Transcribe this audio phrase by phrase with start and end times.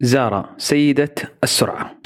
[0.00, 1.96] زارا سيدة السرعة.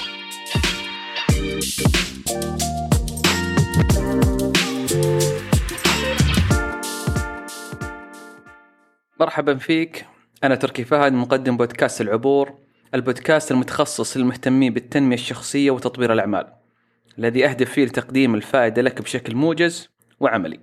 [9.21, 10.07] مرحبا فيك.
[10.45, 12.59] أنا تركي فهد مقدم بودكاست العبور
[12.95, 16.53] البودكاست المتخصص للمهتمين بالتنمية الشخصية وتطوير الأعمال
[17.19, 19.89] الذي أهدف فيه لتقديم الفائدة لك بشكل موجز
[20.21, 20.61] وعملي.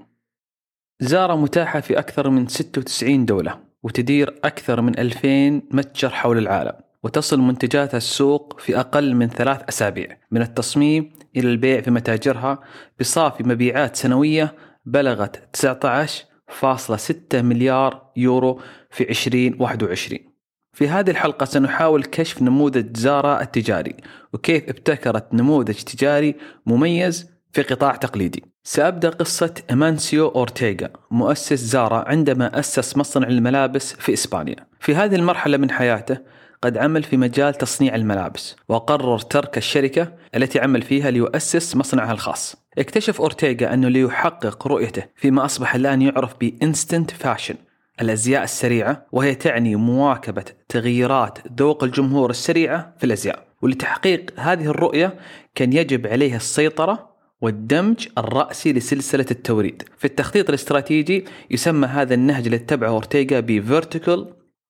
[1.00, 6.89] زارا متاحة في أكثر من 96 دولة وتدير أكثر من 2000 متجر حول العالم.
[7.04, 12.60] وتصل منتجاتها السوق في أقل من ثلاث أسابيع من التصميم إلى البيع في متاجرها.
[13.00, 20.30] بصافي مبيعات سنوية بلغت 19.6 مليار يورو في 2021
[20.74, 23.96] في هذه الحلقة سنحاول كشف نموذج زارا التجاري
[24.34, 28.44] وكيف ابتكرت نموذج تجاري مميز في قطاع تقليدي.
[28.64, 34.69] سأبدأ قصة إمانسيو أورتيغا مؤسس زارا عندما أسس مصنع الملابس في إسبانيا.
[34.80, 36.18] في هذه المرحلة من حياته
[36.62, 42.56] قد عمل في مجال تصنيع الملابس وقرر ترك الشركة التي عمل فيها ليؤسس مصنعها الخاص.
[42.78, 47.56] اكتشف أورتيغا أنه ليحقق رؤيته فيما أصبح الآن يعرف ب instant fashion
[48.02, 53.48] الأزياء السريعة وهي تعني مواكبة تغييرات ذوق الجمهور السريعة في الأزياء.
[53.62, 55.14] ولتحقيق هذه الرؤية
[55.56, 57.10] كان يجب عليه السيطرة
[57.42, 59.84] والدمج الرأسي لسلسلة التوريد.
[59.98, 63.52] في التخطيط الاستراتيجي يسمى هذا النهج اللي اتبعه أورتيغا ب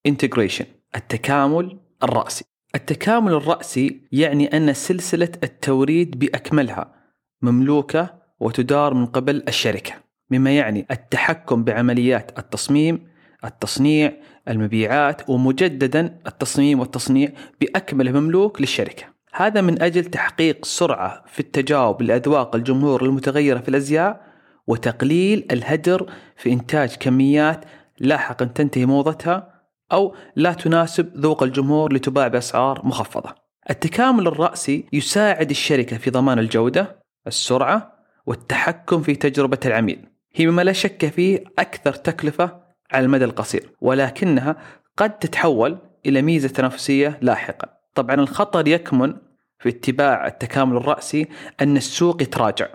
[0.08, 0.64] Integration
[0.96, 2.44] التكامل الرأسي.
[2.74, 6.94] التكامل الرأسي يعني أن سلسلة التوريد بأكملها
[7.42, 9.92] مملوكة وتدار من قبل الشركة
[10.30, 13.06] مما يعني التحكم بعمليات التصميم
[13.44, 14.12] التصنيع
[14.48, 19.04] المبيعات ومجددا التصميم والتصنيع بأكمله مملوك للشركة.
[19.32, 24.20] هذا من أجل تحقيق سرعة في التجاوب لأذواق الجمهور المتغيرة في الأزياء
[24.66, 27.64] وتقليل الهدر في إنتاج كميات
[27.98, 29.59] لاحقا تنتهي موضتها
[29.92, 33.34] أو لا تناسب ذوق الجمهور لتباع بأسعار مخفضة.
[33.70, 37.92] التكامل الرأسي يساعد الشركة في ضمان الجودة السرعة
[38.26, 40.06] والتحكم في تجربة العميل.
[40.34, 42.60] هي مما لا شك فيه أكثر تكلفة
[42.92, 44.56] على المدى القصير ولكنها
[44.96, 49.14] قد تتحول إلى ميزة تنافسية لاحقا طبعا الخطر يكمن
[49.58, 51.28] في اتباع التكامل الرأسي
[51.60, 52.68] أن السوق يتراجع.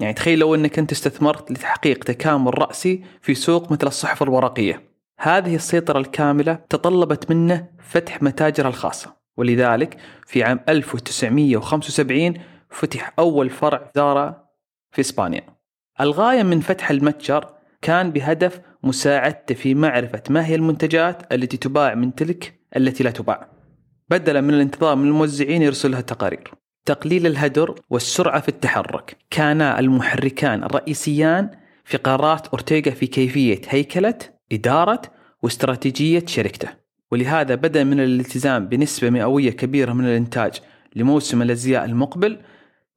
[0.00, 4.95] يعني تخيل لو أنك أنت استثمرت لتحقيق تكامل رأسي في سوق مثل الصحف الورقية.
[5.18, 9.16] هذه السيطرة الكاملة تطلبت منه فتح متاجر الخاصة.
[9.36, 9.96] ولذلك
[10.26, 12.34] في عام 1975
[12.70, 14.46] فتح أول فرع زارا
[14.90, 15.42] في إسبانيا.
[16.00, 17.46] الغاية من فتح المتجر
[17.82, 23.48] كان بهدف مساعدته في معرفة ما هي المنتجات التي تباع من تلك التي لا تباع.
[24.10, 26.54] بدلا من الانتظار من الموزعين يرسلها تقارير
[26.84, 29.16] تقليل الهدر والسرعة في التحرك.
[29.30, 31.50] كانا المحركان الرئيسيان
[31.84, 35.02] في قرارات أورتيغا في كيفية هيكلة إدارة
[35.42, 36.68] واستراتيجية شركته.
[37.12, 40.60] ولهذا بدأ من الالتزام بنسبة مئوية كبيرة من الإنتاج
[40.96, 42.38] لموسم الأزياء المقبل.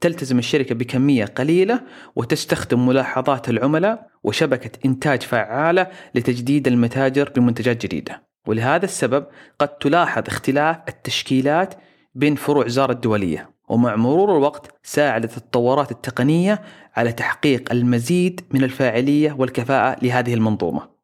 [0.01, 1.81] تلتزم الشركة بكمية قليلة
[2.15, 8.23] وتستخدم ملاحظات العملاء وشبكة إنتاج فعالة لتجديد المتاجر بمنتجات جديدة.
[8.47, 9.25] ولهذا السبب
[9.59, 11.73] قد تلاحظ اختلاف التشكيلات
[12.15, 13.49] بين فروع زارا الدولية.
[13.69, 16.61] ومع مرور الوقت ساعدت التطورات التقنية
[16.95, 20.98] على تحقيق المزيد من الفاعلية والكفاءة لهذه المنظومة.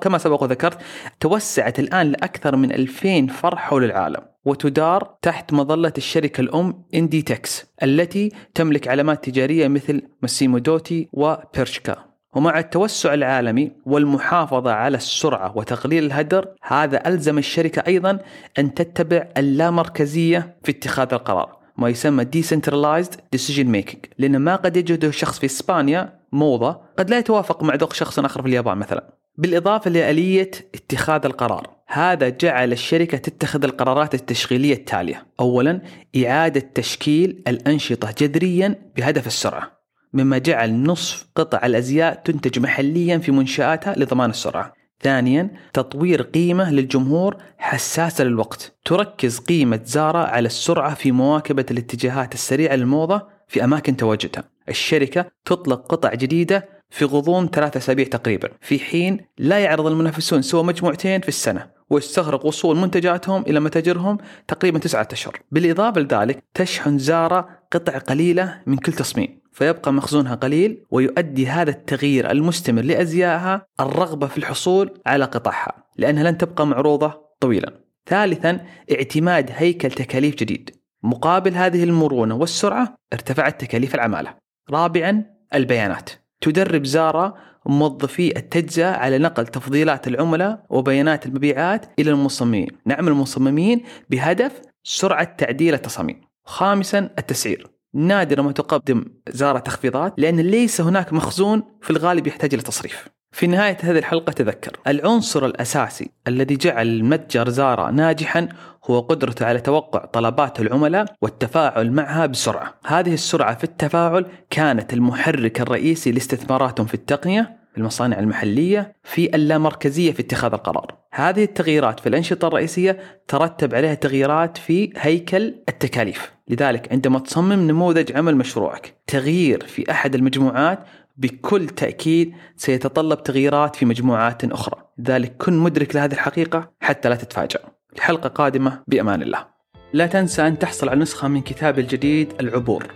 [0.00, 0.78] كما سبق وذكرت
[1.20, 7.66] توسعت الآن لأكثر من 2000 فرع حول العالم وتدار تحت مظلة الشركة الأم إندي تكس
[7.82, 11.96] التي تملك علامات تجارية مثل ماسيمو دوتي وبيرشكا.
[12.34, 18.18] ومع التوسع العالمي والمحافظة على السرعة وتقليل الهدر هذا ألزم الشركة أيضا
[18.58, 21.63] أن تتبع اللامركزية في اتخاذ القرار.
[21.76, 27.18] ما يسمى decentralized decision making لأن ما قد يجده شخص في إسبانيا موضة قد لا
[27.18, 29.14] يتوافق مع ذوق شخص آخر في اليابان مثلا.
[29.38, 31.70] بالإضافة لآلية اتخاذ القرار.
[31.86, 35.26] هذا جعل الشركة تتخذ القرارات التشغيلية التالية.
[35.40, 35.80] أولا
[36.16, 39.72] إعادة تشكيل الأنشطة جذريا بهدف السرعة
[40.12, 44.72] مما جعل نصف قطع الأزياء تنتج محليا في منشآتها لضمان السرعة.
[45.02, 48.76] ثانيا تطوير قيمة للجمهور حساسة للوقت.
[48.84, 54.44] تركز قيمة زارا على السرعة في مواكبة الاتجاهات السريعة للموضة في أماكن تواجدها.
[54.68, 58.48] الشركة تطلق قطع جديدة في غضون ثلاثة أسابيع تقريبا.
[58.60, 64.78] في حين لا يعرض المنافسون سوى مجموعتين في السنة ويستغرق وصول منتجاتهم إلى متاجرهم تقريبا
[64.78, 65.40] تسعة أشهر.
[65.50, 72.30] بالإضافة لذلك تشحن زارا قطع قليلة من كل تصميم فيبقى مخزونها قليل ويؤدي هذا التغيير
[72.30, 77.72] المستمر لأزيائها الرغبة في الحصول على قطعها لأنها لن تبقى معروضة طويلا.
[78.06, 80.70] ثالثا اعتماد هيكل تكاليف جديد.
[81.02, 84.34] مقابل هذه المرونة والسرعة ارتفعت تكاليف العمالة.
[84.70, 86.10] رابعا البيانات.
[86.44, 87.34] تدرب زارا
[87.66, 92.68] موظفي التجزئة على نقل تفضيلات العملاء وبيانات المبيعات إلى المصممين.
[92.86, 96.20] نعمل المصممين بهدف سرعة تعديل التصاميم.
[96.44, 97.66] خامسا التسعير.
[97.94, 103.08] نادرا ما تقدم زارة تخفيضات لأن ليس هناك مخزون في الغالب يحتاج إلى تصريف.
[103.34, 108.48] في نهاية هذه الحلقة تذكر العنصر الأساسي الذي جعل متجر زارا ناجحا
[108.84, 112.74] هو قدرته على توقع طلبات العملاء والتفاعل معها بسرعة.
[112.86, 120.22] هذه السرعة في التفاعل كانت المحرك الرئيسي لاستثماراتهم في التقنية المصانع المحلية في اللامركزية في
[120.22, 120.94] اتخاذ القرار.
[121.12, 122.98] هذه التغييرات في الأنشطة الرئيسية
[123.28, 126.32] ترتب عليها تغييرات في هيكل التكاليف.
[126.48, 130.78] لذلك عندما تصمم نموذج عمل مشروعك تغيير في أحد المجموعات
[131.16, 134.84] بكل تأكيد سيتطلب تغييرات في مجموعات أخرى.
[134.98, 137.58] لذلك كن مدرك لهذه الحقيقة حتى لا تتفاجأ.
[137.96, 139.46] الحلقة قادمة بأمان الله.
[139.92, 142.86] لا تنسى أن تحصل على نسخة من كتابي الجديد العبور.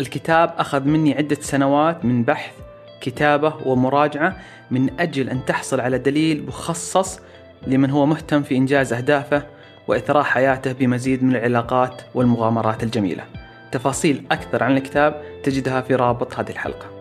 [0.00, 2.52] الكتاب أخذ مني عدة سنوات من بحث
[3.00, 4.36] كتابة ومراجعة
[4.70, 7.20] من أجل أن تحصل على دليل مخصص
[7.66, 9.42] لمن هو مهتم في إنجاز أهدافه
[9.88, 13.24] وإثراء حياته بمزيد من العلاقات والمغامرات الجميلة.
[13.72, 16.99] تفاصيل أكثر عن الكتاب تجدها في رابط هذه الحلقة.